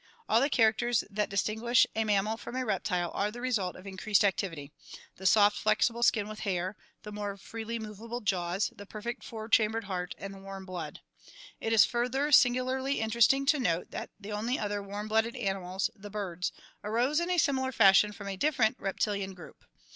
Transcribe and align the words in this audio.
All 0.27 0.41
the 0.41 0.49
characters 0.49 1.03
that 1.11 1.29
distinguish 1.29 1.85
a 1.95 2.03
mam 2.05 2.25
mal 2.25 2.35
from 2.35 2.55
a 2.55 2.65
reptile 2.65 3.11
are 3.13 3.29
the 3.29 3.39
result 3.39 3.75
of 3.75 3.85
increased 3.85 4.25
activity— 4.25 4.71
the 5.17 5.27
soft 5.27 5.59
flexible 5.59 6.01
skin 6.01 6.27
with 6.27 6.39
hair, 6.39 6.75
the 7.03 7.11
more 7.11 7.37
freely 7.37 7.77
movable 7.77 8.19
jaws, 8.19 8.71
the 8.75 8.87
perfect 8.87 9.23
four 9.23 9.47
chambered 9.47 9.83
heart, 9.83 10.15
and 10.17 10.33
the 10.33 10.39
warm 10.39 10.65
blood. 10.65 11.01
It 11.59 11.71
is 11.71 11.85
further 11.85 12.31
singularly 12.31 12.99
interesting 12.99 13.45
to 13.45 13.59
note 13.59 13.91
that 13.91 14.09
the 14.19 14.31
only 14.31 14.57
other 14.57 14.81
warm 14.81 15.07
blooded 15.07 15.35
animals, 15.35 15.91
the 15.95 16.09
birds, 16.09 16.51
arose 16.83 17.19
in 17.19 17.29
a 17.29 17.37
similar 17.37 17.71
fashion 17.71 18.11
from 18.11 18.27
a 18.27 18.35
different 18.35 18.79
reptilian 18.79 19.35
group. 19.35 19.65